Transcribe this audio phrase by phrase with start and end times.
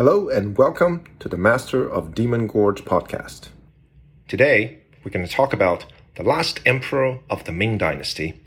[0.00, 3.48] Hello and welcome to the Master of Demon Gorge podcast.
[4.28, 5.84] Today, we're going to talk about
[6.16, 8.40] the last emperor of the Ming Dynasty,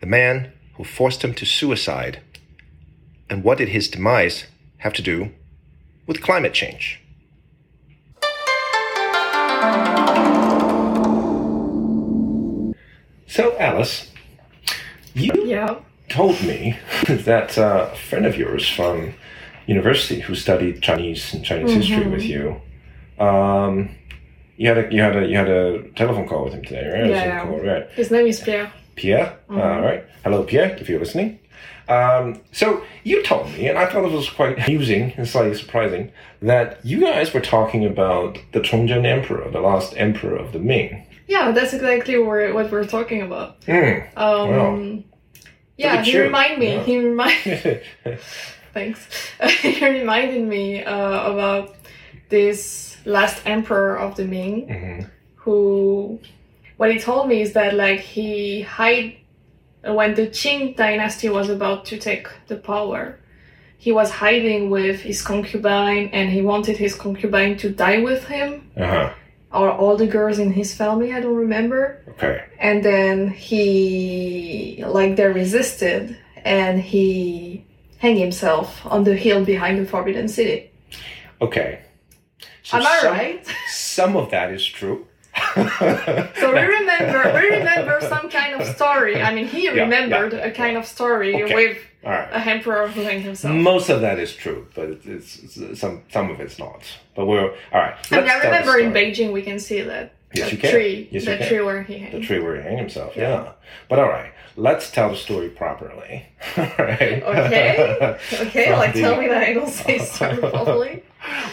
[0.00, 2.22] the man who forced him to suicide,
[3.28, 4.46] and what did his demise
[4.78, 5.32] have to do
[6.06, 7.02] with climate change?
[13.26, 14.10] So, Alice,
[15.14, 15.74] you Yeah.
[16.08, 19.12] told me that uh, a friend of yours from
[19.66, 22.60] university who studied Chinese and Chinese history with you,
[23.18, 23.90] um,
[24.56, 27.10] you had a you had a you had a telephone call with him today, right?
[27.10, 27.44] Yeah, yeah.
[27.44, 27.90] call, right?
[27.90, 28.72] His name is Pierre.
[28.94, 29.38] Pierre.
[29.50, 30.04] All right.
[30.24, 31.38] Hello, Pierre, if you're listening.
[31.88, 36.10] Um, so you told me, and I thought it was quite amusing and slightly surprising,
[36.42, 41.06] that you guys were talking about the Chongzhen Emperor, the last emperor of the Ming.
[41.28, 43.62] Yeah, that's exactly where, what we're talking about.
[43.64, 44.00] Hmm.
[44.16, 45.02] Um, Wow.
[45.76, 46.22] Yeah, he you.
[46.22, 46.72] reminded me.
[46.72, 46.82] Yeah.
[46.84, 47.82] He remind.
[48.76, 49.00] Thanks.
[49.62, 51.76] he reminded me uh, about
[52.28, 55.10] this last emperor of the Ming, Mhm.
[55.42, 55.58] who,
[56.76, 59.08] what he told me is that like he hide
[59.98, 63.02] when the Qing dynasty was about to take the power.
[63.78, 68.48] He was hiding with his concubine, and he wanted his concubine to die with him.
[68.76, 69.08] Uh-huh.
[69.52, 71.80] or all the girls in his family i don't remember
[72.12, 72.36] Okay.
[72.58, 76.02] and then he like they resisted
[76.44, 77.64] and he
[77.98, 80.70] hanged himself on the hill behind the forbidden city
[81.40, 81.80] Okay.
[82.62, 85.06] So am i some, right Some of that is true.
[85.54, 90.46] so we remember we remember some kind of story i mean he Yeah, remembered yeah,
[90.46, 91.54] a kind of story Okay.
[91.54, 92.28] with right.
[92.32, 96.30] a emperor who hanged himself Most of that is true, but it's, it's some some
[96.30, 96.80] of it's not.
[97.14, 97.96] But we're all right.
[98.10, 98.92] I mean, I remember in.
[98.92, 100.70] Beijing we can see that Yes, that you can.
[100.70, 101.48] tree, Yes, you can.
[101.48, 103.16] tree where he the tree where he hanged himself.
[103.16, 103.52] Yeah.
[103.88, 106.26] But all right, let's tell the story properly.
[106.56, 107.22] all right.
[107.22, 108.18] Okay.
[108.46, 111.02] Okay, like the- tell me that I don't say story properly.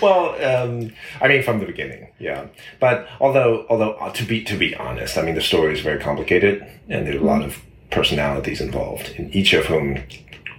[0.01, 2.47] well, um, I mean, from the beginning, yeah.
[2.79, 5.99] But although, although uh, to be to be honest, I mean, the story is very
[5.99, 7.61] complicated, and there are a lot of
[7.91, 9.97] personalities involved, and each of whom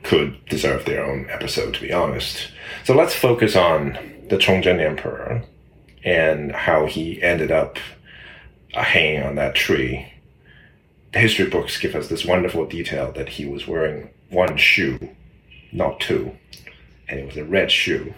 [0.02, 1.74] could deserve their own episode.
[1.74, 2.48] To be honest,
[2.84, 3.98] so let's focus on
[4.28, 5.42] the Chongzhen Emperor
[6.04, 7.78] and how he ended up
[8.82, 10.12] hanging on that tree.
[11.12, 14.98] The history books give us this wonderful detail that he was wearing one shoe,
[15.72, 16.36] not two,
[17.08, 18.12] and it was a red shoe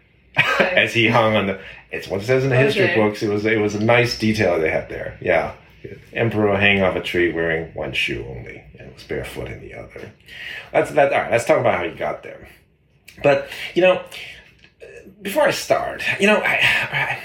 [0.58, 1.60] as he hung on the.
[1.90, 2.94] It's what it says in the history Okay.
[2.96, 3.22] books.
[3.22, 5.18] It was it was a nice detail they had there.
[5.20, 5.54] Yeah,
[6.12, 10.12] emperor hanging off a tree wearing one shoe only, and was barefoot in the other.
[10.72, 11.12] That's that.
[11.12, 12.48] All right, let's talk about how he got there.
[13.22, 14.02] But you know,
[15.20, 16.58] before I start, you know, I,
[16.92, 17.22] I,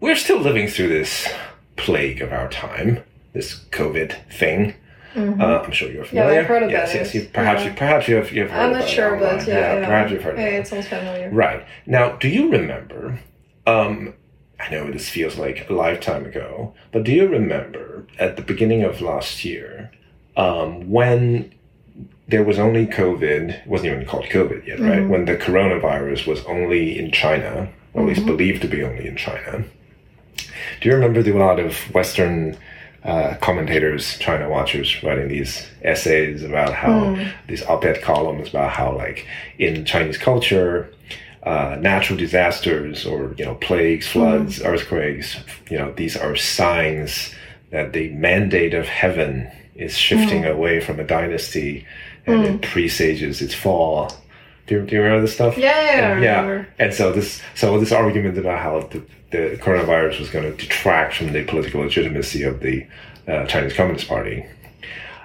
[0.00, 1.28] we're still living through this
[1.76, 4.74] plague of our time, this COVID thing.
[5.16, 6.16] Uh, I'm sure you're Mm-hmm.
[6.16, 6.40] Yeah, familiar.
[6.40, 7.14] I've heard about yes, yes.
[7.14, 7.68] You, perhaps Yeah.
[7.70, 9.86] you perhaps you have you've heard I'm not sure, but yeah, yeah.
[9.86, 10.36] perhaps you've heard.
[10.38, 10.54] Yeah, it.
[10.60, 11.30] it sounds familiar.
[11.30, 11.64] Right.
[11.86, 13.18] Now, do you remember?
[13.66, 14.12] Um,
[14.60, 18.82] I know this feels like a lifetime ago, but do you remember at the beginning
[18.84, 19.90] of last year
[20.36, 21.52] um, when
[22.28, 23.50] there was only COVID?
[23.62, 25.06] It wasn't even called COVID yet, right?
[25.08, 29.16] When the coronavirus was only in China, or at least believed to be only in
[29.16, 29.64] China.
[30.80, 32.56] Do you remember a lot of Western
[33.04, 37.14] uh, commentators, China watchers, writing these essays about how
[37.46, 39.26] these op-ed columns about how, like,
[39.58, 40.92] in Chinese culture,
[41.44, 45.36] uh, natural disasters or you know plagues, floods, earthquakes,
[45.70, 47.32] you know these are signs
[47.70, 51.86] that the mandate of heaven is shifting away from a dynasty,
[52.26, 54.10] and it presages its fall.
[54.66, 55.56] Do you, do you remember this stuff?
[55.56, 56.64] Yeah, yeah, I yeah.
[56.78, 58.98] And so this, so this argument about how the,
[59.30, 62.86] the coronavirus was going to detract from the political legitimacy of the
[63.28, 64.44] uh, Chinese Communist Party.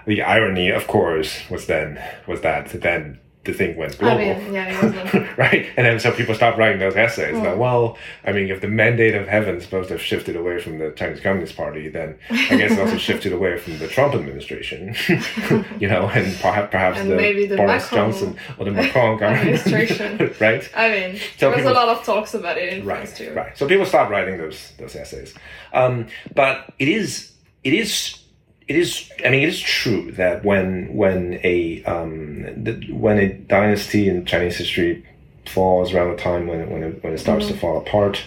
[0.06, 4.20] The irony, of course, was then was that then the thing went global.
[4.20, 5.66] I mean, yeah, right?
[5.76, 7.34] And then so people stopped writing those essays.
[7.34, 7.44] Mm.
[7.44, 10.60] Like, well, I mean, if the mandate of heaven is supposed to have shifted away
[10.62, 14.14] from the Chinese Communist Party, then I guess it also shifted away from the Trump
[14.14, 14.96] administration,
[15.80, 20.36] you know, and perhaps, perhaps And the, the Boris Macron Johnson or the Macron administration.
[20.40, 20.70] right?
[20.76, 23.34] I mean, So there was people- a lot of talks about it in France too.
[23.34, 23.58] right.
[23.58, 25.34] So people stopped writing those those essays,
[25.74, 27.32] um, but it is
[27.64, 28.21] it is
[28.68, 29.10] it is.
[29.26, 34.26] I mean, it is true that when when a um, the, when a dynasty in
[34.26, 35.06] Chinese history
[35.48, 38.24] falls around the time when it, when it, when it starts to fall apart,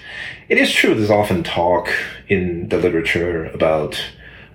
[0.48, 0.94] it is true.
[0.94, 1.88] There's often talk
[2.28, 4.00] in the literature about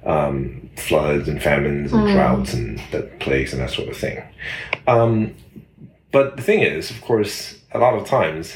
[0.05, 2.79] um, floods and famines and droughts and
[3.19, 4.21] plagues and that sort of thing.
[4.87, 5.35] Um,
[6.11, 8.55] but the thing is, of course, a lot of times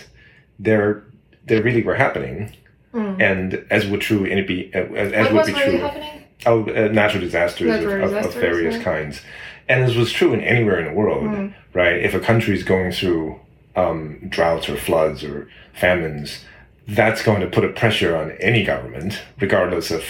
[0.60, 1.04] they're
[1.46, 2.56] they really were happening,
[2.94, 5.78] and as would true be as, as would be true.
[5.78, 6.23] happening?
[6.46, 8.84] Oh, uh, natural disasters, Natural of, of- of, various yeah.
[8.84, 9.22] kinds,
[9.70, 11.54] and this was true in anywhere in the world, Mm.
[11.74, 11.98] right?
[11.98, 13.40] If a country is going through
[13.76, 16.44] um, droughts or floods or famines,
[16.88, 20.04] that's going to put a pressure on any government, regardless of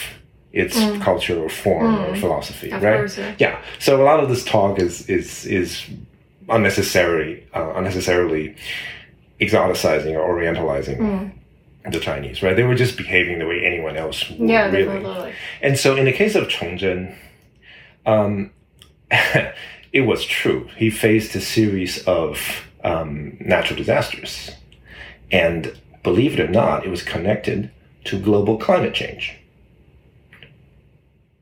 [0.52, 2.98] its culture or form or philosophy, Of right?
[2.98, 3.36] course, yeah.
[3.40, 3.62] Yeah.
[3.80, 5.84] So a lot of this talk is is is
[6.50, 8.56] unnecessary, uh, unnecessarily
[9.40, 11.32] exoticizing or orientalizing
[11.86, 12.56] the Chinese, right?
[12.56, 15.34] They were just behaving the way anyone else would, Yeah, really.
[15.62, 17.16] And so, in the case of Chongzhen,
[18.06, 18.52] um,
[19.12, 20.70] it was true.
[20.78, 24.52] He faced a series of um, natural disasters,
[25.32, 27.72] and believe it or not, it was connected
[28.06, 29.38] to global climate change.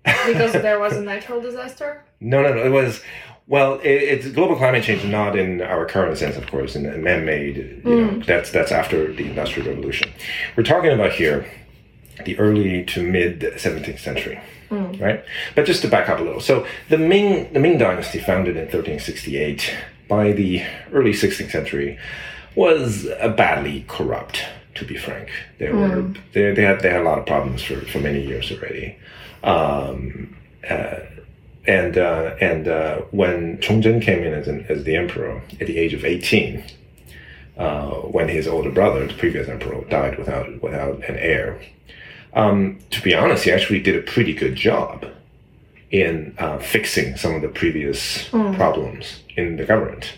[0.04, 2.04] Because there was a natural disaster.
[2.20, 2.64] No, no, no.
[2.64, 3.02] It was
[3.51, 3.80] well.
[3.81, 7.81] It, it's global climate change, not in our current sense, of course, in man-made.
[7.86, 10.09] You know, that's that's after the Industrial Revolution.
[10.56, 11.45] We're talking about here
[12.25, 14.39] the early to mid 17th century,
[15.00, 15.24] right?
[15.56, 18.63] But just to back up a little, so the Ming the Ming Dynasty, founded in
[18.63, 19.75] 1368,
[20.07, 22.00] by the early 16th century,
[22.56, 23.06] was
[23.38, 24.44] badly corrupt.
[24.75, 26.01] To be frank, they were
[26.33, 28.97] they, they had they had a lot of problems for, for many years already.
[29.44, 30.38] Um,
[30.68, 31.00] uh,
[31.66, 35.78] and uh, and uh, when Chongzhen came in as, an, as the emperor at the
[35.78, 36.63] age of 18,
[37.58, 41.62] uh, when his older brother, the previous emperor, died without without an heir,
[42.34, 45.06] um, to be honest, he actually did a pretty good job
[45.92, 50.14] in uh, fixing some of the previous problems in the government.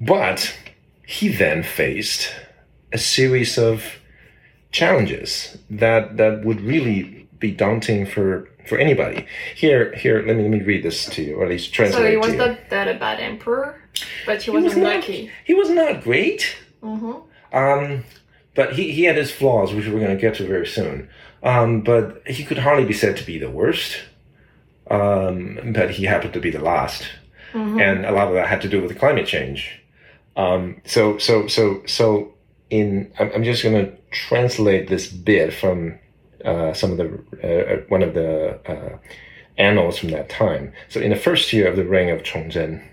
[0.00, 0.54] But
[1.06, 2.34] he then faced
[2.92, 3.84] a series of
[4.72, 9.26] challenges that that would really be daunting for for anybody.
[9.54, 12.10] Here, here, let me let me read this to you, or at least translate So
[12.10, 12.38] he was to you.
[12.38, 13.80] not that a bad emperor,
[14.26, 15.30] but he, He was not- unlucky.
[15.44, 16.56] He was not great.
[16.82, 17.56] Mm-hmm.
[17.56, 18.04] Um,
[18.54, 21.08] but he, he had his flaws, which we're going to get to very soon.
[21.42, 23.98] Um, but he could hardly be said to be the worst.
[24.90, 27.04] Um, but he happened to be the last,
[27.54, 29.80] and a lot of that had to do with the climate change.
[30.36, 32.34] Um, so so so so
[32.68, 35.98] in I'm, I'm just going to translate this bit from
[36.44, 37.08] uh, some of the
[37.42, 38.98] uh, one of the uh,
[39.56, 40.72] annals from that time.
[40.88, 42.84] So in the first year of the reign of Chongzhen,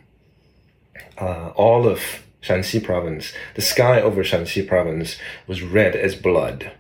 [1.20, 2.02] uh, all of
[2.42, 5.18] Shanxi province, the sky over Shanxi province
[5.48, 6.72] was red as blood.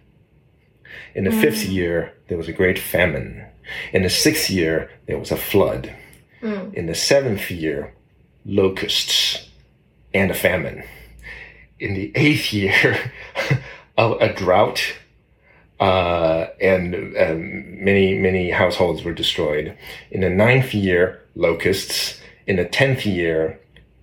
[1.13, 3.45] In the fifth year, there was a great famine.
[3.91, 5.93] In the sixth year, there was a flood.
[6.73, 7.93] In the seventh year,
[8.45, 9.49] locusts
[10.13, 10.83] and a famine.
[11.79, 13.11] In the eighth year,
[13.97, 14.81] a, a drought,
[15.79, 19.75] uh, and um, many, many households were destroyed.
[20.11, 22.19] In the ninth year, locusts.
[22.47, 23.59] In the tenth year,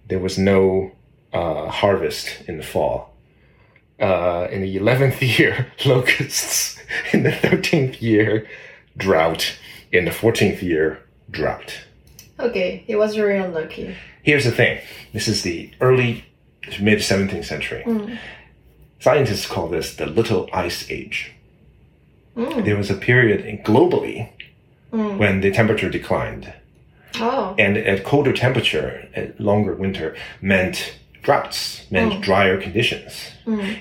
[0.08, 0.93] there was no
[1.32, 3.14] uh, harvest in the fall.
[4.00, 6.78] Uh, in the eleventh year, locusts.
[7.12, 8.49] In the thirteenth year,
[8.96, 9.56] drought.
[9.93, 11.81] In the fourteenth year, drought.
[12.40, 13.96] Okay, it was very unlucky.
[14.22, 14.81] Here's the thing:
[15.12, 16.25] this is the early
[16.81, 17.84] mid 17th century.
[19.00, 21.32] Scientists call this the Little Ice Age.
[22.38, 22.64] Mm.
[22.64, 24.31] There was a period in, globally
[24.93, 25.19] mm.
[25.19, 26.52] when the temperature declined,
[27.17, 32.23] Oh, and a colder temperature, a longer winter, meant droughts, meant mm.
[32.23, 33.32] drier conditions.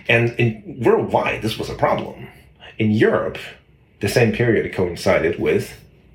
[0.08, 2.28] And in worldwide, this was a problem.
[2.80, 3.38] In Europe,
[4.00, 5.74] the same period coincided with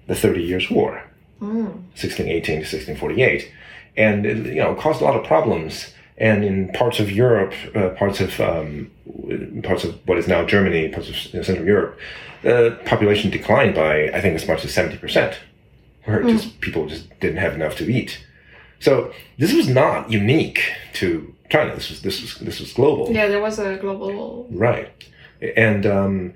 [0.08, 1.04] the Thirty Years' War,
[1.38, 3.52] 1618 to 1648,
[3.96, 5.92] and it, you know caused a lot of problems.
[6.22, 8.90] And in parts of Europe, uh, parts of um,
[9.64, 11.98] parts of what is now Germany, parts of Central Europe,
[12.42, 15.40] the population declined by I think as much as seventy percent,
[16.04, 18.24] where just people just didn't have enough to eat.
[18.78, 20.60] So this was not unique
[20.94, 21.74] to China.
[21.74, 23.12] This was this was this was global.
[23.12, 24.46] yeah, there was a global.
[24.50, 24.88] Right.
[25.56, 26.34] And um,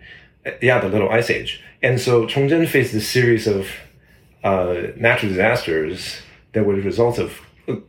[0.61, 1.63] yeah, the Little Ice Age.
[1.81, 3.69] And so Chongzhen faced this series of
[4.43, 6.23] uh, natural disasters
[6.55, 7.41] that were the result of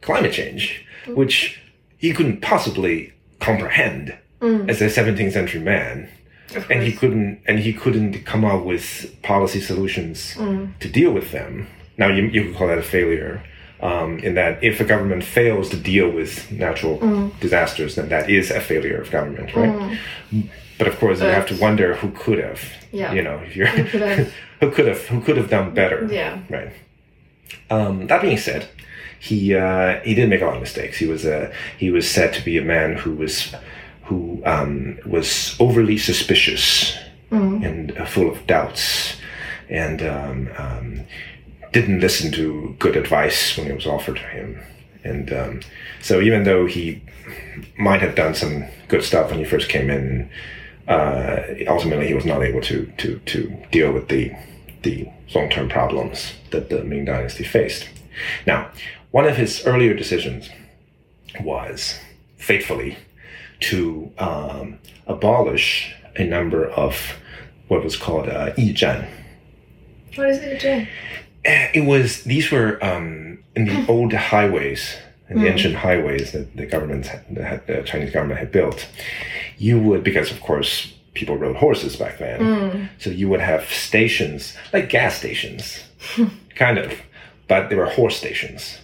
[0.02, 1.60] climate change, which
[1.98, 4.16] he couldn't possibly comprehend
[4.70, 6.10] as a 17th century man.
[6.70, 10.36] And he couldn't, and he couldn't come up with policy solutions
[10.80, 11.68] to deal with them.
[11.98, 13.44] Now, you, you could call that a failure.
[13.80, 18.50] Um, in that, if a government fails to deal with natural disasters, then that is
[18.50, 20.00] a failure of government, right?
[20.80, 22.62] But of course, you have to wonder who could have.
[22.92, 23.14] Yeah.
[23.14, 26.08] You know, if you're Who could have- who could have who could have done better.
[26.12, 26.40] Yeah.
[26.50, 26.72] Right.
[27.70, 28.68] Um, that being said,
[29.20, 30.98] he uh, he didn't make a lot of mistakes.
[30.98, 33.54] He was uh, he was said to be a man who was
[34.04, 36.98] who um, was overly suspicious
[37.64, 39.18] and uh, full of doubts,
[39.70, 41.02] and um, um,
[41.74, 44.62] didn't listen to good advice when it was offered to him.
[45.04, 45.60] And um,
[46.02, 47.02] so, even though he
[47.78, 50.30] might have done some good stuff when he first came in,
[50.88, 54.34] uh, ultimately he was not able to to to deal with the
[54.84, 57.90] the long term problems that the Ming Dynasty faced.
[58.46, 58.72] Now,
[59.18, 60.48] one of his earlier decisions
[61.42, 61.98] was
[62.38, 62.96] faithfully
[63.60, 66.94] to um, abolish a number of
[67.68, 69.08] what was called uh, 驿站.
[70.16, 70.88] What is it, Jay?
[71.44, 74.96] It was these were um, in the old highways,
[75.30, 78.88] in the ancient highways that the government, had, that the Chinese government had built.
[79.58, 84.56] You would because of course people rode horses back then, so you would have stations
[84.74, 85.84] like gas stations,
[86.56, 86.94] kind of,
[87.48, 88.78] but they were horse stations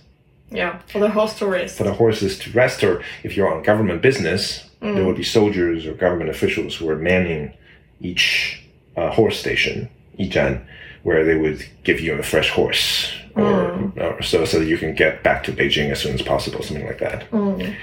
[0.53, 1.77] Yeah, for the whole tourists.
[1.77, 4.93] for the horses to rest, or if you're on government business, mm.
[4.95, 7.53] there would be soldiers or government officials who were manning
[7.99, 8.63] each
[8.95, 10.63] uh, horse station, Yizhan,
[11.01, 13.97] where they would give you a fresh horse, or, mm.
[13.97, 16.85] or so so that you can get back to Beijing as soon as possible, something
[16.85, 17.29] like that.
[17.31, 17.75] Mm.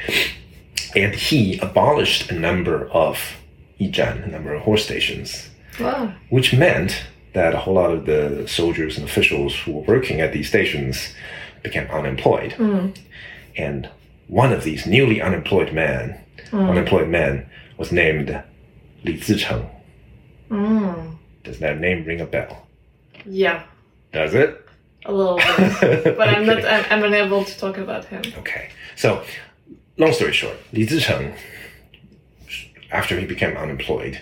[0.94, 3.18] And he abolished a number of
[3.80, 6.12] Yizhan, a number of horse stations, Wow.
[6.28, 10.32] which meant that a whole lot of the soldiers and officials who were working at
[10.32, 11.14] these stations
[11.62, 12.54] became unemployed.
[13.56, 13.88] And
[14.28, 16.20] one of these newly unemployed men,
[16.52, 18.42] unemployed men, was named
[19.04, 19.68] Li Zicheng.
[20.50, 21.16] Mm.
[21.44, 22.66] Does that name ring a bell?
[23.26, 23.64] Yeah,
[24.12, 24.66] Does it?
[25.06, 26.16] a little bit.
[26.18, 26.64] But I'm not.
[26.64, 28.22] I'm, I'm unable to talk about him.
[28.38, 28.70] Okay.
[28.96, 29.24] So,
[29.96, 31.34] long story short, Li Zicheng,
[32.90, 34.20] after he became unemployed,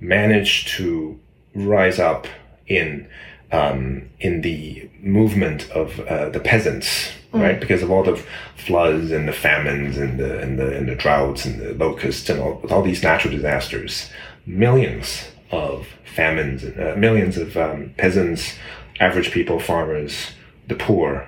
[0.00, 1.18] managed to
[1.54, 2.26] rise up
[2.66, 3.08] in
[3.52, 7.60] um, in the movement of uh, the peasants, right?
[7.60, 8.22] Because of all the
[8.56, 12.40] floods and the famines and the and the and the droughts and the locusts and
[12.40, 14.10] all all these natural disasters,
[14.46, 18.54] millions of famines, and uh, millions of um, peasants,
[19.00, 20.32] average people, farmers,
[20.66, 21.26] the poor,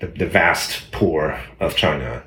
[0.00, 2.22] the, the vast poor of China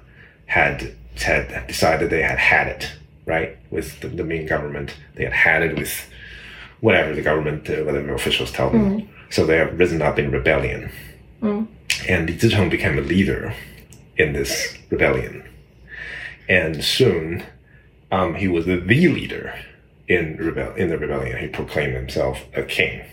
[0.45, 2.91] had had decided they had had it,
[3.25, 4.95] right, with the, the Ming government.
[5.15, 6.09] They had had it with
[6.81, 9.07] whatever the government, uh, whatever officials tell them.
[9.29, 10.91] So they have risen up in rebellion.
[11.41, 13.53] And Li Zicheng became a leader
[14.17, 15.43] in this rebellion.
[16.47, 17.43] And soon,
[18.11, 19.53] um, he was the, leader
[20.07, 21.37] in rebel in the rebellion.
[21.37, 23.03] He proclaimed himself a king.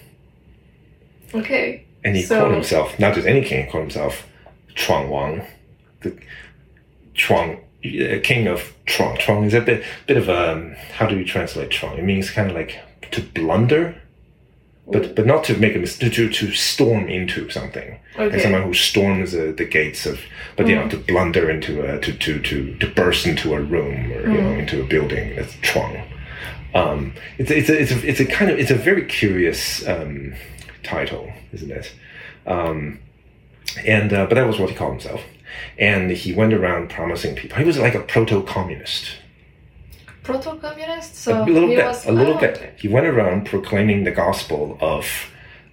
[1.34, 1.84] Okay.
[2.04, 4.26] And he So- called himself not just any king, he called himself
[4.74, 5.42] Chuang Wang,
[6.02, 6.16] the
[7.14, 9.16] Chuang uh, king of Chuang.
[9.18, 11.98] Chuang is a bit bit of a how do you translate Chuang?
[11.98, 12.78] It means kind of like
[13.12, 14.00] to blunder,
[14.86, 17.98] but but not to make a mistake, to to storm into something.
[18.18, 20.20] Like someone who storms uh, the gates of,
[20.56, 24.12] but you know, to blunder into a to to to to burst into a room
[24.12, 25.36] or you know into a building.
[25.36, 26.02] That's Chuang.
[26.74, 30.34] Um, it's it's a, it's a it's a kind of it's a very curious um,
[30.82, 31.92] title, isn't it?
[32.46, 33.00] Um,
[33.84, 35.22] and uh, but that was what he called himself,
[35.78, 37.58] and he went around promising people.
[37.58, 39.16] He was like a proto-communist,
[40.26, 41.14] Proto-communist.
[41.16, 42.56] So a little bit, was a little oh, bit.
[42.56, 42.72] okay.
[42.76, 45.06] He went around proclaiming the gospel of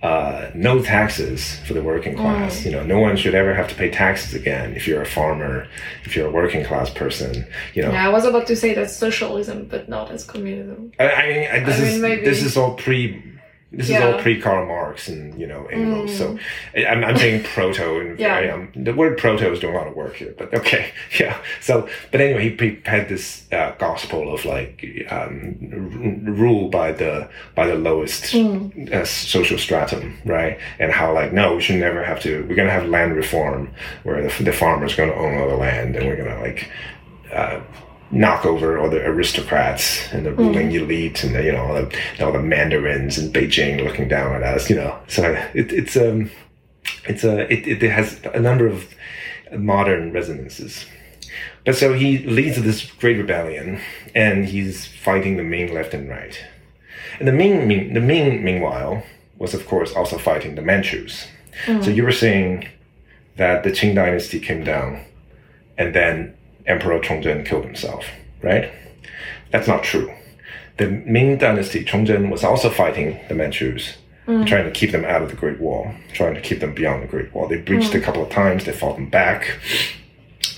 [0.03, 2.65] uh, no taxes for the working class.
[2.65, 5.65] You know, no one should ever have to pay taxes again if you're a farmer,
[6.03, 7.45] if you're a working class person.
[7.73, 10.91] You know, Yeah, I was about to say that's socialism, but not as communism.
[10.99, 13.32] I, I mean, I, this I mean, is maybe- this is all pre.
[13.73, 14.01] This is Yeah.
[14.01, 14.13] Mm.
[14.13, 16.15] all pre Karl Marx and you know Engels.
[16.15, 16.37] So
[16.77, 18.35] I- I'm, I'm saying proto, and Yeah.
[18.35, 20.33] I, um, the word proto is doing a lot of work here.
[20.37, 21.37] But okay, yeah.
[21.59, 26.91] So, but anyway, he, he had this uh, gospel of like um, r- rule by
[26.91, 28.93] the by the lowest Mm.
[28.93, 30.59] uh, social stratum, right?
[30.79, 32.45] And how like no, we should never have to.
[32.47, 33.69] We're gonna have land reform
[34.03, 36.69] where the, the farmer's gonna own all the land, and we're gonna like
[37.33, 37.59] uh,
[38.13, 41.99] knock over all the aristocrats and the ruling elite and the, you know all the,
[42.23, 44.69] all the mandarins in Beijing looking down at us.
[44.69, 46.29] You know, so it, it's um
[47.05, 48.93] it's a it, it has a number of
[49.51, 50.85] modern resonances.
[51.65, 53.81] But so he leads this great rebellion,
[54.13, 56.37] and he's fighting the Ming left and right.
[57.19, 59.03] And the Ming, Ming the Ming, meanwhile,
[59.37, 61.27] was of course also fighting the Manchus.
[61.81, 62.67] So you were saying
[63.37, 65.05] that the Qing dynasty came down,
[65.77, 68.05] and then Emperor Chongzhen killed himself,
[68.41, 68.71] right?
[69.51, 70.13] That's not true.
[70.77, 75.29] The Ming dynasty, Chongzhen, was also fighting the Manchus, trying to keep them out of
[75.29, 77.47] the Great Wall, trying to keep them beyond the Great Wall.
[77.47, 79.59] They breached a couple of times, they fought them back,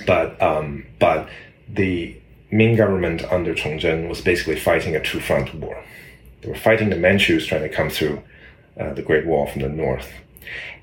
[0.05, 1.27] but um, but
[1.67, 2.15] the
[2.51, 5.83] Ming government under Chongzhen was basically fighting a two-front war.
[6.41, 8.21] They were fighting the Manchus trying to come through
[8.79, 10.11] uh, the Great Wall from the north,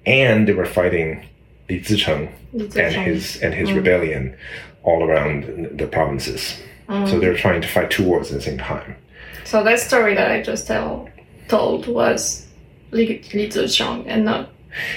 [0.05, 1.25] and they were fighting
[1.73, 3.77] Li Zicheng Li and his and his mm.
[3.77, 4.37] rebellion
[4.83, 6.57] all around the provinces.
[6.89, 7.21] So mm.
[7.21, 8.97] they're trying to fight two wars at the same time.
[9.45, 11.09] So that story that I just tell,
[11.49, 12.47] told was
[12.91, 14.51] Li, Li Zicheng and not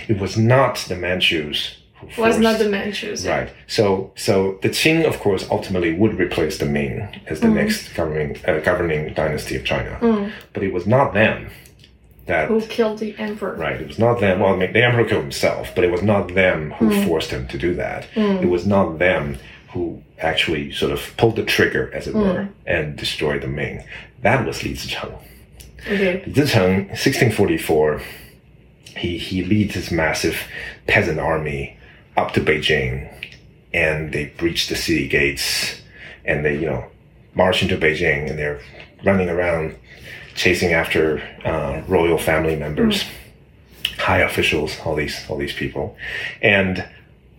[0.08, 3.26] It was not the Manchus who was not the Manchus.
[3.26, 3.50] Right.
[3.68, 7.56] So, so the Qing, of course, ultimately would replace the Ming as the mm.
[7.56, 10.32] next governing uh, governing dynasty of China.
[10.54, 11.50] But it was not them
[12.26, 12.48] that.
[12.48, 13.56] Who killed the emperor?
[13.56, 13.82] Right.
[13.82, 14.40] It was not them.
[14.40, 17.08] Well, I mean, the emperor killed himself, but it was not them who hmm.
[17.08, 18.06] forced him to do that.
[18.14, 18.38] Hmm.
[18.44, 19.38] It was not them
[19.70, 22.22] who actually sort of pulled the trigger, as it hmm.
[22.22, 23.84] were, and destroyed the Ming.
[24.22, 25.18] That was Li Zicheng.
[25.82, 26.24] Okay.
[26.26, 28.02] Li Zicheng, 1644,
[28.98, 30.48] he, he leads his massive
[30.88, 31.78] peasant army
[32.18, 33.12] up to Beijing,
[33.74, 35.82] and they breach the city gates,
[36.24, 36.86] and they, you know,
[37.36, 38.62] march into Beijing, and they're
[39.04, 39.76] running around
[40.36, 43.06] chasing after uh, royal family members,
[43.98, 45.98] high officials, all these all these people,
[46.42, 46.88] and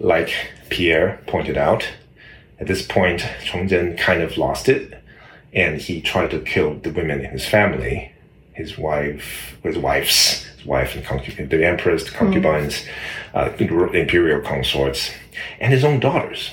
[0.01, 0.35] like
[0.69, 1.89] Pierre pointed out,
[2.59, 5.03] at this point, Chongzhen kind of lost it,
[5.53, 8.13] and he tried to kill the women in his family,
[8.53, 12.85] his wife, his wife's his wife and concubine, the empress, the concubines,
[13.35, 15.11] uh, the imperial consorts,
[15.61, 16.51] and his own daughters.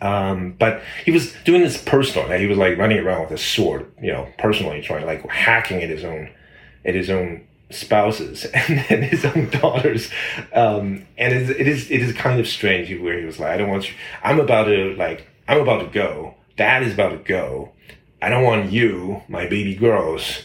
[0.00, 2.38] Um, but he was doing this personally.
[2.38, 5.88] He was like running around with a sword, you know, personally trying like hacking at
[5.88, 6.30] his own,
[6.84, 10.10] at his own spouses and his own daughters.
[10.52, 13.50] Um, and it is, it is, it is kind of strange where he was like,
[13.50, 16.34] I don't want you, I'm about to like, I'm about to go.
[16.56, 17.72] Dad is about to go.
[18.22, 20.42] I don't want you, my baby girls,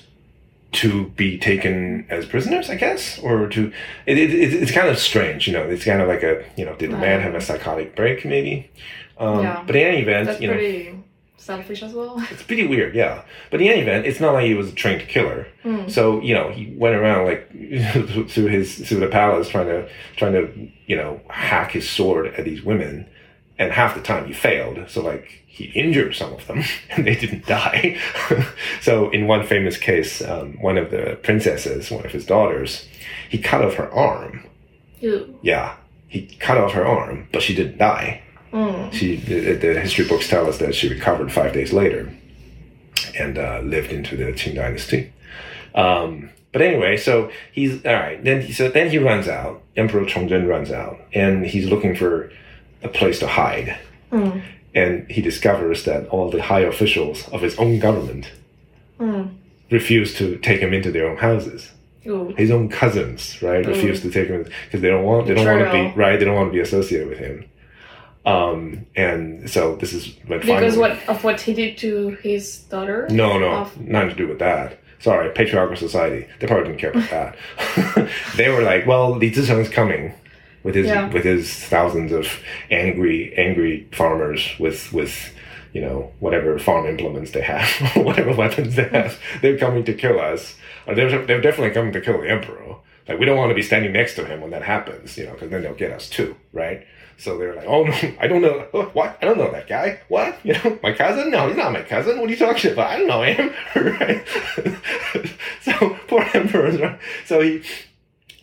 [0.73, 3.71] to be taken as prisoners, I guess, or to.
[4.05, 5.63] It, it, it, it's kind of strange, you know.
[5.63, 8.69] It's kind of like a, you know, did the man have a psychotic break, maybe?
[9.21, 9.63] Um, Yeah.
[9.65, 10.95] But in any event, That's you know, pretty
[11.37, 12.23] selfish as well.
[12.29, 13.23] it's pretty weird, yeah.
[13.49, 15.47] But in any event, it's not like he was a trained killer.
[15.87, 17.49] So you know, he went around like
[18.29, 19.87] through his through the palace trying to
[20.17, 23.07] trying to you know hack his sword at these women,
[23.59, 24.77] and half the time he failed.
[24.89, 27.99] So like he injured some of them, and they didn't die.
[28.81, 32.87] so in one famous case, um, one of the princesses, one of his daughters,
[33.29, 34.47] he cut off her arm.
[34.99, 35.37] Ew.
[35.41, 35.75] Yeah,
[36.07, 38.21] he cut off her arm, but she didn't die.
[38.51, 38.91] Mm.
[38.91, 42.11] She, the, the history books tell us that she recovered five days later
[43.17, 45.13] and uh, lived into the Qing dynasty.
[45.73, 48.21] Um, but anyway, so he's all right.
[48.23, 49.61] Then he, so then he runs out.
[49.77, 52.29] Emperor Chongzhen runs out, and he's looking for
[52.83, 53.77] a place to hide.
[54.11, 54.41] Mm.
[54.75, 58.31] And he discovers that all the high officials of his own government
[58.99, 59.29] Mm.
[59.71, 61.71] refuse to take him into their own houses.
[62.05, 62.35] Ooh.
[62.37, 65.65] His own cousins, right, refuse to take him because they don't want they don't want
[65.65, 66.19] to be right.
[66.19, 67.45] They don't want to be associated with him.
[68.25, 72.59] Um, and so this is when Because finally, what of what he did to his
[72.69, 73.07] daughter?
[73.09, 74.77] No, no, Of- nothing to do with that.
[74.99, 76.27] Sorry, patriarchal society.
[76.39, 77.09] They probably didn't care about
[77.95, 78.09] that.
[78.35, 80.13] they were like, well, Li Zicheng's coming
[80.63, 81.09] with his Yeah.
[81.09, 82.27] with his thousands of
[82.69, 85.33] angry angry farmers with with
[85.73, 89.17] you know whatever farm implements they have, whatever weapons they have.
[89.41, 90.55] They're coming to kill us.
[90.85, 92.75] Or they're they're definitely coming to kill the emperor.
[93.07, 95.33] Like we don't want to be standing next to him when that happens, you know,
[95.33, 96.85] because then they'll get us too, right?
[97.21, 98.67] So they're like, oh no, I don't know.
[98.93, 99.17] What?
[99.21, 99.99] I don't know that guy.
[100.07, 100.39] What?
[100.43, 101.29] You know, my cousin?
[101.31, 102.19] No, he's not my cousin.
[102.19, 102.89] What are you talking about?
[102.89, 103.53] I don't know him.
[103.75, 104.25] right?
[105.61, 106.71] so poor emperor.
[106.71, 106.99] Right?
[107.25, 107.61] So he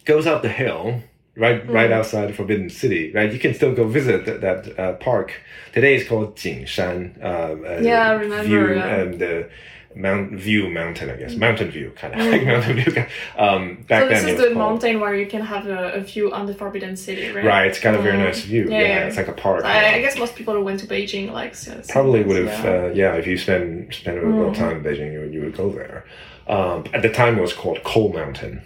[0.04, 1.02] goes up the hill,
[1.36, 3.12] right, right outside the Forbidden City.
[3.12, 5.32] Right, you can still go visit that, that uh, park.
[5.72, 7.20] Today it's called Jingshan.
[7.22, 8.96] Uh, uh, Yeah, I remember, View, yeah.
[9.02, 9.50] um, the
[9.96, 11.34] Mount View Mountain, I guess.
[11.34, 13.06] Mountain View, kind of like Mountain View.
[13.36, 16.00] Um, back So this then, is the called- mountain where you can have a, a
[16.00, 17.44] view on the Forbidden City, right?
[17.44, 18.24] Right, it's got a very Mm.
[18.26, 18.64] nice view.
[18.70, 19.06] Yeah, Yeah, yeah.
[19.06, 19.64] it's like a park.
[19.64, 22.64] I, I guess most people who went to Beijing like so- so Probably would have,
[22.64, 22.70] yeah.
[22.70, 23.14] uh, yeah.
[23.14, 26.04] If you spend spend a little time in Beijing, you would, you would go there.
[26.46, 28.62] Um, at the time, it was called Coal Mountain.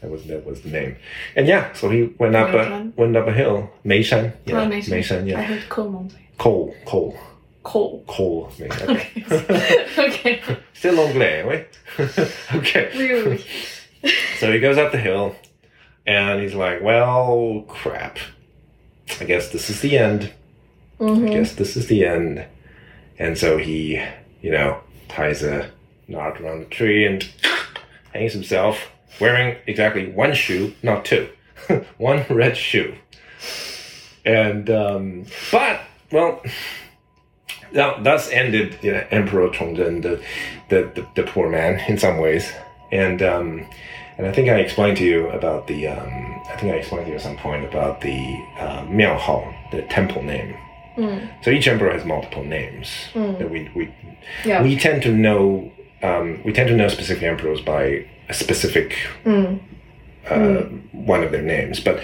[0.00, 0.96] That was that was the name.
[1.34, 4.32] And yeah, so he went up a, went up a hill, Meishan.
[4.46, 4.90] Yeah, Oh, Meishan.
[4.98, 5.22] Meishan.
[5.22, 6.18] I Yeah, heard coal mountain.
[6.38, 7.18] coal, coal,
[7.64, 8.04] Coal.
[8.06, 8.52] coal.
[8.58, 8.88] Meishan.
[9.98, 10.40] Okay.
[10.40, 10.57] okay.
[10.80, 11.64] C'est l'anglais, oui.
[12.54, 12.90] okay.
[12.96, 13.44] Really.
[14.38, 15.34] So he goes up the hill,
[16.06, 18.18] and he's like, "Well, crap.
[19.20, 20.32] I guess this is the end."
[21.00, 21.32] I Mhm.
[21.32, 22.44] guess this is the end.
[23.18, 24.00] And so he,
[24.42, 25.70] you know, ties a
[26.06, 27.28] knot around the tree and
[28.14, 28.88] hangs himself,
[29.20, 31.28] wearing exactly one shoe, not two,
[31.98, 32.94] one red shoe.
[34.24, 35.80] And, um, but,
[36.12, 36.42] well,
[37.72, 40.22] now, thus ended you know, Emperor Chongzhen, the,
[40.68, 42.50] the, the, the poor man, in some ways.
[42.92, 43.66] And, um,
[44.16, 47.10] and I think I explained to you about the, um, I think I explained to
[47.10, 50.56] you at some point about the uh, Miao Hao, the temple name.
[50.96, 51.44] Mm.
[51.44, 53.94] So each emperor has multiple names that we we
[54.44, 54.62] Yeah.
[54.64, 55.70] we tend to know.
[56.02, 59.60] Um, we tend to know specific emperors by a specific Mm.
[60.28, 62.02] uh, one of their names, but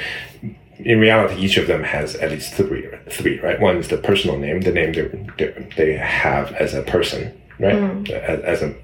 [0.78, 2.88] in reality, each of them has at least three.
[3.08, 3.60] Three, right?
[3.60, 8.10] One is the personal name, the name they they, have as a person, right?
[8.10, 8.74] As, as a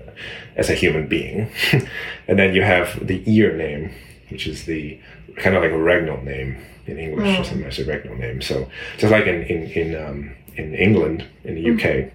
[0.57, 1.51] as a human being,
[2.29, 3.93] and then you have the era name,
[4.29, 5.01] which is the
[5.37, 8.41] kind of like a regnal name in English, or sometimes a regnal name.
[8.41, 12.13] So just like in in in, um, in England, in the UK,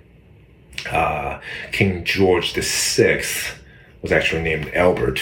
[0.94, 1.40] uh,
[1.72, 3.60] King George the Sixth
[4.02, 5.22] was actually named Albert.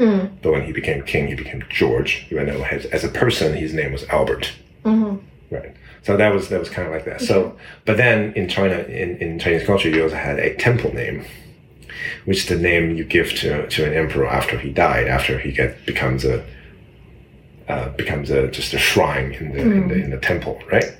[0.00, 0.30] Mm.
[0.42, 3.74] But when he became king, he became George, even though as, as a person, his
[3.74, 4.50] name was Albert.
[4.84, 5.20] Mhm.
[5.50, 5.74] Right.
[6.02, 7.20] So that was that was kind of like that.
[7.20, 11.26] So, but then in China, in, in Chinese culture, you also had a temple name,
[12.24, 15.52] which is the name you give to to an emperor after he died, after he
[15.52, 16.42] get becomes a
[17.68, 20.96] uh, becomes a just a shrine in the, in the in the temple, right?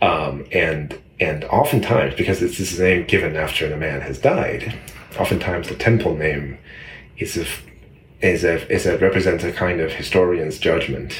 [0.00, 4.78] Um, and and oftentimes because it's this name given after the man has died,
[5.18, 6.58] oftentimes the temple name
[7.18, 7.44] is a
[8.22, 11.14] is a is a represents a kind of historian's judgment.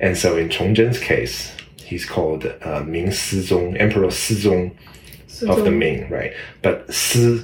[0.00, 4.74] And so in Chongzhen's case, he's called uh, Ming Sizong, Emperor Sizong
[5.48, 6.32] of the Ming, right?
[6.60, 7.42] But Si,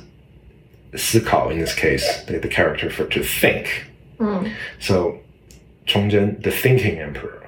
[0.92, 3.86] Sikao in this case, the, the character for to think.
[4.18, 4.52] Mm.
[4.80, 5.20] So
[5.86, 7.46] Chongzhen, the thinking emperor.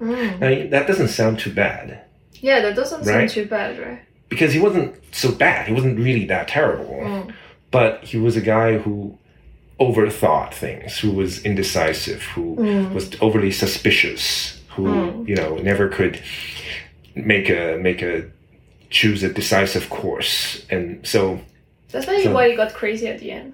[0.00, 0.40] Mm.
[0.40, 2.00] Now that doesn't sound too bad
[2.40, 3.06] Yeah, that doesn't Right.
[3.06, 4.00] sound too bad, right?
[4.28, 5.68] because he wasn't so bad.
[5.68, 6.94] He wasn't really that terrible.
[6.94, 7.32] Mm.
[7.70, 9.16] but he was a guy who
[9.80, 12.92] overthought things, who was indecisive, who Mm.
[12.94, 15.28] was overly suspicious, who Mm.
[15.28, 16.20] you know never could
[17.14, 18.24] make a make a
[18.90, 21.40] choose a decisive course, and so
[21.90, 23.52] That's maybe So- why he got crazy at the end.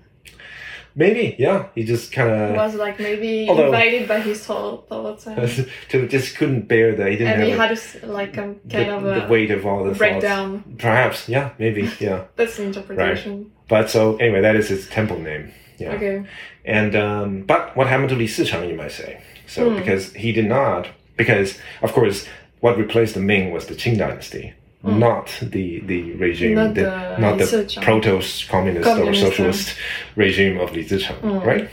[0.97, 5.67] maybe yeah, he just kind of was like maybe although- invited by his thoughts and,
[5.91, 8.75] to just couldn't bear that he didn't and he a- had a like a the,
[8.75, 10.63] kind of the weight of all the breakdown.
[10.63, 10.77] thoughts.
[10.83, 12.25] Perhaps yeah, maybe yeah.
[12.37, 13.33] That's the interpretation.
[13.39, 13.47] Right.
[13.69, 15.53] But so anyway, that is his temple name.
[15.81, 15.93] Yeah.
[15.95, 16.25] Okay.
[16.65, 19.23] And um, but what happened to Li Zicheng, you might say?
[19.47, 19.77] So Hmm.
[19.79, 22.27] because he did not, because of course,
[22.61, 24.53] what replaced the Ming was the Qing dynasty,
[24.85, 26.63] not the the regime, Hmm.
[26.65, 29.77] Not the, the not the proto-communist or socialist
[30.17, 31.39] regime of Li Zicheng, Hmm.
[31.51, 31.69] right?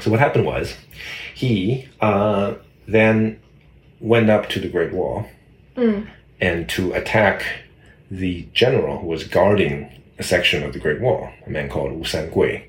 [0.00, 0.76] So what happened was,
[1.34, 2.54] he uh,
[2.88, 3.38] then
[4.00, 5.26] went up to the Great Wall
[5.76, 6.06] Mm.
[6.40, 7.42] and to attack
[8.10, 12.02] the general who was guarding a section of the Great Wall, a man called Wu
[12.04, 12.62] Sangui.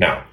[0.00, 0.24] Now,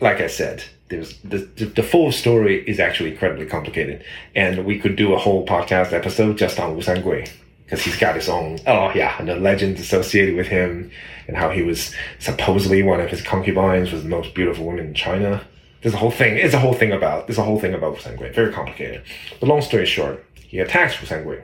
[0.00, 4.04] like I said, there's the, the, full story is actually incredibly complicated,
[4.36, 7.28] and we could do a whole podcast episode just on Wu Sangui
[7.64, 10.92] because he's got his own oh yeah, and the legends associated with him,
[11.26, 14.94] and how he was supposedly one of his concubines was the most beautiful woman in
[14.94, 15.44] China.
[15.82, 16.36] There's a whole thing.
[16.36, 17.26] It's a whole thing about.
[17.26, 18.32] There's a whole thing about Wu Sangui.
[18.32, 19.02] Very complicated.
[19.40, 21.42] But long story short, he attacks Wu Sangui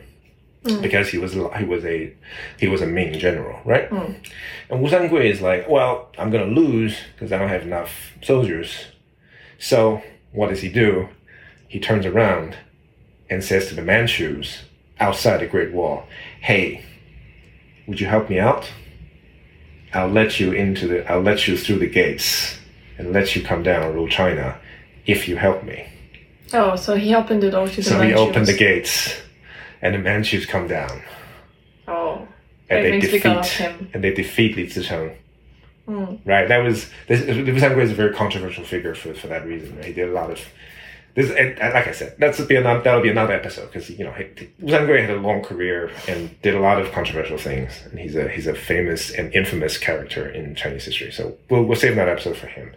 [0.64, 0.82] Mm.
[0.82, 2.12] because he was he was a
[2.58, 3.88] he was a Ming general, right?
[3.90, 4.16] Mm.
[4.68, 7.90] And Wu Sangui is like, well, I'm gonna lose because I don't have enough
[8.22, 8.86] soldiers.
[9.58, 11.08] So what does he do?
[11.68, 12.56] He turns around
[13.30, 14.64] and says to the Manchus
[14.98, 16.04] outside the Great Wall,
[16.40, 16.82] "Hey,
[17.86, 18.70] would you help me out?
[19.94, 22.58] I'll let you into the I'll let you through the gates
[22.98, 24.58] and let you come down and rule China
[25.06, 25.86] if you help me."
[26.52, 28.20] Oh, so he opened the door to the So he Manchus.
[28.20, 29.14] opened the gates,
[29.82, 31.02] and the Manchus come down,
[31.86, 32.26] Oh.
[32.68, 33.90] and they Everything's because of defeat him.
[33.94, 35.14] and they defeat Li Zicheng.
[35.88, 36.20] Mm.
[36.26, 36.46] Right.
[36.48, 37.22] That was this.
[37.22, 39.74] Sangui is a very controversial figure for, for that reason.
[39.76, 39.86] Right?
[39.86, 40.38] He did a lot of
[41.14, 41.30] this.
[41.30, 44.14] And, and like I said, that's be another that'll be another episode because you know
[44.60, 48.28] Liu had a long career and did a lot of controversial things, and he's a
[48.28, 51.10] he's a famous and infamous character in Chinese history.
[51.10, 52.70] So we'll we'll save that episode for him.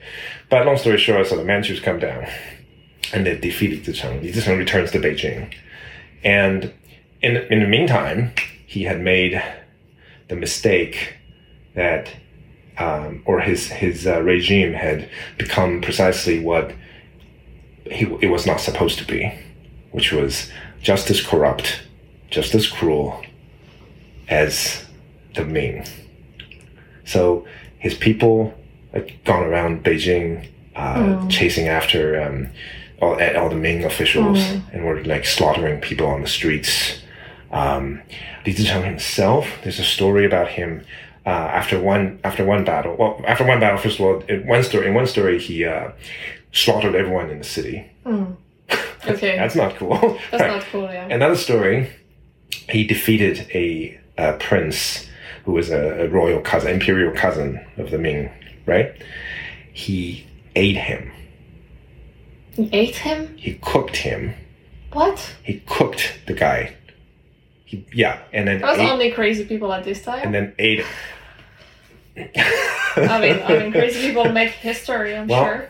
[0.49, 2.25] But long story short, so the Manchus come down,
[3.13, 4.21] and they defeat Li Zicheng.
[4.23, 5.53] Li Zicheng returns to Beijing,
[6.23, 6.73] and
[7.21, 8.33] in in the meantime,
[8.65, 9.41] he had made
[10.27, 11.15] the mistake
[11.75, 12.09] that
[12.77, 16.73] um, or his his uh, regime had become precisely what
[17.85, 19.31] he it was not supposed to be,
[19.91, 21.81] which was just as corrupt,
[22.29, 23.21] just as cruel
[24.27, 24.85] as
[25.35, 25.85] the Ming.
[27.05, 27.45] So
[27.77, 28.53] his people
[28.93, 32.49] had gone around Beijing uh, chasing after um,
[33.01, 34.39] all, all the Ming officials
[34.71, 37.01] and were like slaughtering people on the streets.
[37.51, 38.01] Um,
[38.45, 40.85] Li Zicheng himself, there's a story about him
[41.25, 42.95] uh, after one after one battle.
[42.95, 45.91] Well, after one battle, first of all, in one story, in one story, he uh,
[46.53, 47.85] slaughtered everyone in the city.
[48.05, 48.35] Mm.
[49.05, 49.35] Okay.
[49.37, 49.97] That's not cool.
[50.31, 50.51] That's Right.
[50.55, 51.07] not cool, yeah.
[51.07, 51.89] Another story,
[52.69, 55.07] he defeated a, a prince
[55.45, 58.29] who was a, a royal cousin, imperial cousin of the Ming,
[58.65, 58.93] right?
[59.73, 61.11] He ate him.
[62.53, 63.35] He ate him?
[63.37, 64.33] He cooked him.
[64.93, 65.33] What?
[65.43, 66.75] He cooked the guy.
[67.71, 70.23] He, yeah, and then There was only crazy people at this time.
[70.25, 70.83] and then ate.
[72.17, 75.15] I mean, I mean, crazy people make history.
[75.15, 75.69] I'm Well, sure.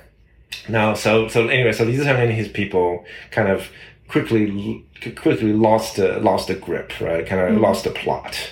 [0.67, 3.69] No, so so anyway, so Li Zicheng and his people kind of
[4.07, 4.83] quickly
[5.15, 7.23] quickly lost the lost the grip, right?
[7.23, 7.61] Kind of mm-hmm.
[7.61, 8.49] lost the plot,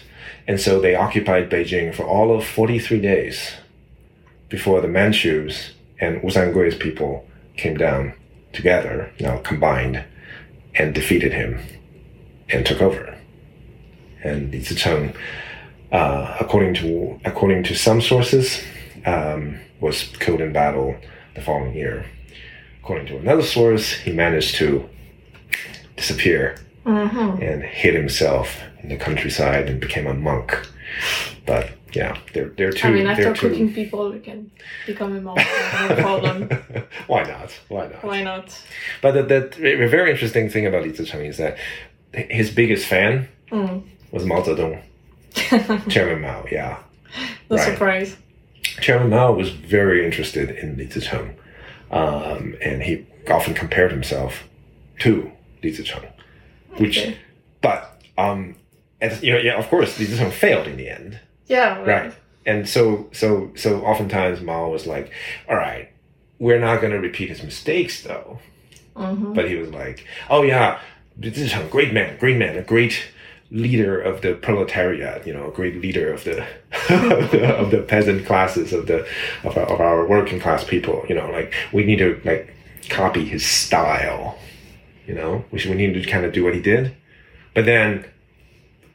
[0.47, 3.53] and so they occupied Beijing for all of forty three days
[4.47, 7.25] before the Manchus and Wu people
[7.57, 8.13] came down
[8.53, 10.03] together, now combined,
[10.75, 11.59] and defeated him
[12.49, 13.08] and took over.
[14.23, 15.15] And Li Zicheng,
[15.91, 18.62] uh, according to according to some sources,
[19.05, 20.95] um, was killed in battle
[21.36, 22.05] the following year.
[22.82, 24.88] According to another source, he managed to
[25.95, 26.55] disappear
[26.86, 27.43] Mm-hmm.
[27.43, 30.58] and hid himself in the countryside and became a monk.
[31.45, 32.88] But yeah, they're they're too.
[32.88, 34.49] I mean, after too, cooking people, you can
[34.88, 35.38] become a monk.
[35.38, 36.49] No problem.
[37.08, 37.51] Why not?
[37.67, 38.03] Why not?
[38.03, 38.58] Why not?
[39.03, 41.58] But the, the, a very interesting thing about Li Zicheng is that
[42.13, 43.84] his biggest fan Mm.
[44.11, 44.81] Was Mao Zedong,
[45.89, 46.45] Chairman Mao.
[46.51, 46.77] Yeah,
[47.49, 47.65] no Right.
[47.65, 48.17] surprise.
[48.81, 51.33] Chairman Mao was very interested in Li Zicheng,
[51.91, 54.43] um, and he often compared himself
[54.99, 55.31] to
[55.63, 56.05] Li Zicheng.
[56.77, 57.17] Which, Okay.
[57.61, 58.55] but um,
[59.01, 61.19] as you know, yeah, of course, Li Zicheng failed in the end.
[61.47, 61.87] Yeah, right.
[61.87, 62.13] Right.
[62.45, 65.11] And so, so, so oftentimes Mao was like,
[65.47, 65.89] all right,
[66.39, 68.39] we're not going to repeat his mistakes though.
[68.95, 69.33] Mm-hmm.
[69.33, 70.79] But he was like, oh yeah,
[71.17, 73.03] this is a great man, great man, a great
[73.51, 76.45] leader of the proletariat, you know, a great leader of the,
[77.57, 79.05] of the, peasant classes, of the,
[79.43, 82.53] of our, of our working class people, you know, like we need to like
[82.89, 84.38] copy his style,
[85.07, 86.95] you know, we should, we need to kind of do what he did.
[87.55, 88.05] But then,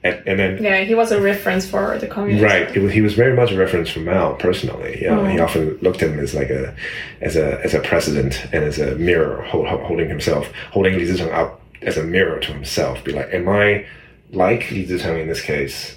[0.05, 2.45] and, and then Yeah, he was a reference for the communist.
[2.45, 2.81] Right.
[2.81, 5.01] Was, he was very much a reference for Mao personally.
[5.03, 5.33] Know, Mm.
[5.33, 6.77] he often looked at him as like a,
[7.21, 11.33] as a, as a precedent and as a mirror, hold, holding himself, holding Li Zicheng
[11.33, 13.03] up as a mirror to himself.
[13.03, 13.87] Be like, am I
[14.35, 15.97] like Li Zicheng in this case?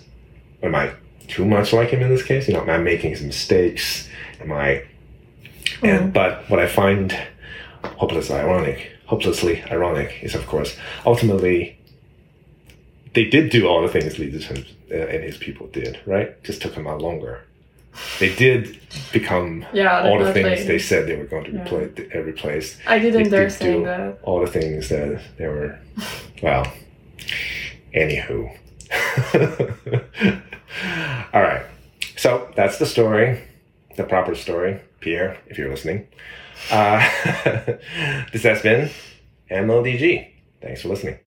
[0.64, 0.92] Am I
[1.28, 2.48] too much like him in this case?
[2.48, 4.08] You know, am I making some mistakes?
[4.42, 4.84] Am I?
[5.84, 7.16] And but what I find
[7.84, 11.78] hopelessly ironic, hopelessly ironic, is of course ultimately
[13.14, 16.42] they did do all the things Zicheng uh, and his people did, right?
[16.44, 17.42] Just took them out longer.
[18.20, 18.80] They did
[19.12, 21.64] become Yeah, all the things they said they were going to be Yeah.
[21.64, 22.78] replace, uh, replace.
[22.86, 24.20] I didn't dare did saying that.
[24.24, 25.80] all the things that they were,
[26.44, 26.72] well,
[27.98, 28.56] anywho.
[31.34, 31.66] all right.
[32.16, 33.42] So that's the story,
[33.96, 34.82] the proper story.
[35.00, 36.08] Pierre, if you're listening.
[36.72, 37.00] Uh,
[38.34, 38.90] this has been
[39.52, 40.32] MLDG.
[40.62, 41.16] Thanks for listening.